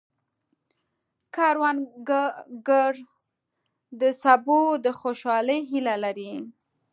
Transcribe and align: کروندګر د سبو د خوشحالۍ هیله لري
کروندګر 1.35 2.93
د 4.01 4.03
سبو 4.23 4.59
د 4.85 4.87
خوشحالۍ 4.99 5.59
هیله 5.71 5.95
لري 6.03 6.33